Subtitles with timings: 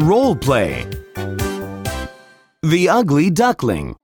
[0.00, 0.86] Role play.
[2.62, 3.96] The Ugly Duckling.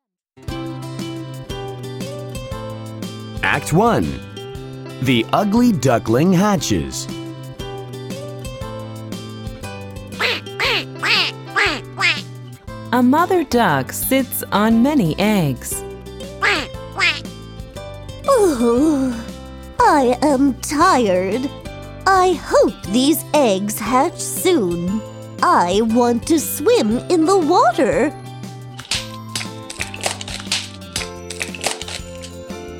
[3.42, 4.02] Act 1.
[5.02, 7.06] The Ugly Duckling hatches.
[12.90, 15.84] A mother duck sits on many eggs.
[18.28, 19.14] Ooh,
[19.78, 21.50] I am tired.
[22.06, 25.00] I hope these eggs hatch soon.
[25.42, 28.10] I want to swim in the water.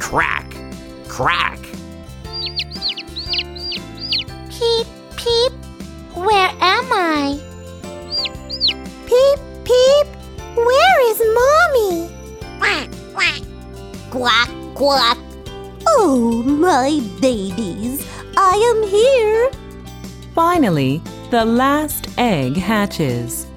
[0.01, 0.55] Crack!
[1.07, 1.59] Crack!
[4.51, 4.87] Peep,
[5.17, 5.53] peep.
[6.15, 7.39] Where am I?
[9.07, 10.07] Peep, peep.
[10.57, 12.11] Where is mommy?
[12.59, 13.43] Quack, quack.
[14.11, 15.19] Quack, quack.
[15.87, 17.88] Oh, my babies.
[18.41, 19.51] I am here.
[20.33, 23.49] Finally, the last egg hatches.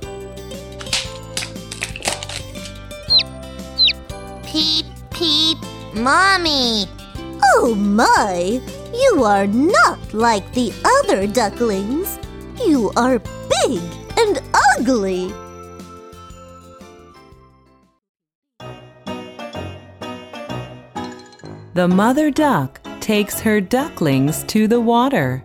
[4.43, 5.59] Peep, peep.
[5.93, 6.85] Mommy.
[7.53, 8.59] Oh, my.
[8.91, 12.17] You are not like the other ducklings.
[12.65, 13.81] You are big
[14.17, 14.41] and
[14.79, 15.31] ugly.
[21.75, 22.80] The mother duck
[23.11, 25.43] takes her ducklings to the water.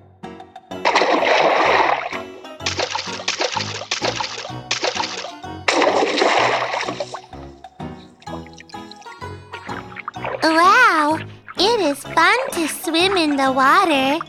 [10.44, 11.18] Wow,
[11.58, 14.24] it is fun to swim in the water.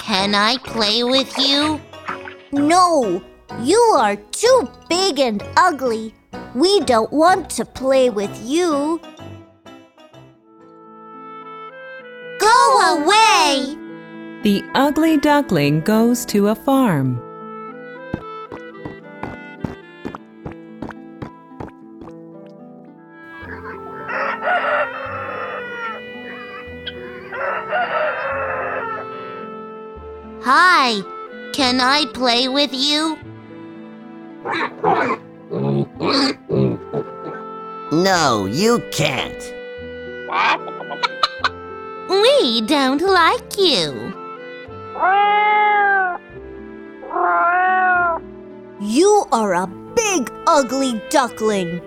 [0.00, 1.80] Can I play with you?
[2.50, 3.22] No,
[3.60, 6.12] you are too big and ugly.
[6.56, 9.00] We don't want to play with you.
[14.42, 17.20] The ugly duckling goes to a farm.
[30.42, 31.02] Hi,
[31.52, 33.18] can I play with you?
[37.92, 39.54] No, you can't.
[42.10, 44.19] We don't like you.
[48.80, 51.80] You are a big, ugly duckling.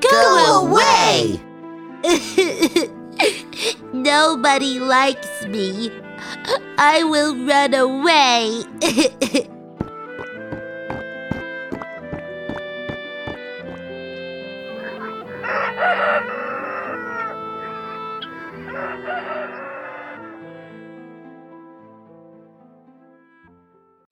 [0.00, 1.40] Go, Go away!
[3.92, 5.90] Nobody likes me.
[6.78, 8.62] I will run away.